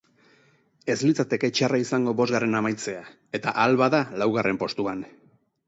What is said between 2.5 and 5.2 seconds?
amaitzea eta ahal bada laugarren postuan.